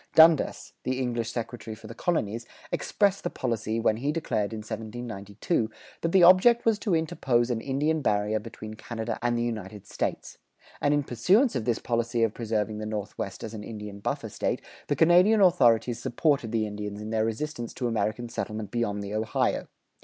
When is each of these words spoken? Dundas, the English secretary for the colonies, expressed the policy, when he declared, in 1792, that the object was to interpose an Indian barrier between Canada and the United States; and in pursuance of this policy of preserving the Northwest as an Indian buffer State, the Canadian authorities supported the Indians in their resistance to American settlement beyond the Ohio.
Dundas, 0.15 0.73
the 0.81 0.97
English 0.99 1.31
secretary 1.31 1.75
for 1.75 1.85
the 1.85 1.93
colonies, 1.93 2.47
expressed 2.71 3.23
the 3.23 3.29
policy, 3.29 3.79
when 3.79 3.97
he 3.97 4.11
declared, 4.11 4.51
in 4.51 4.61
1792, 4.61 5.69
that 6.01 6.11
the 6.11 6.23
object 6.23 6.65
was 6.65 6.79
to 6.79 6.95
interpose 6.95 7.51
an 7.51 7.61
Indian 7.61 8.01
barrier 8.01 8.39
between 8.39 8.73
Canada 8.73 9.19
and 9.21 9.37
the 9.37 9.43
United 9.43 9.85
States; 9.85 10.39
and 10.81 10.91
in 10.95 11.03
pursuance 11.03 11.55
of 11.55 11.65
this 11.65 11.77
policy 11.77 12.23
of 12.23 12.33
preserving 12.33 12.79
the 12.79 12.87
Northwest 12.87 13.43
as 13.43 13.53
an 13.53 13.63
Indian 13.63 13.99
buffer 13.99 14.29
State, 14.29 14.63
the 14.87 14.95
Canadian 14.95 15.39
authorities 15.39 15.99
supported 16.01 16.51
the 16.51 16.65
Indians 16.65 16.99
in 16.99 17.11
their 17.11 17.23
resistance 17.23 17.71
to 17.71 17.85
American 17.87 18.27
settlement 18.27 18.71
beyond 18.71 19.03
the 19.03 19.13
Ohio. 19.13 19.67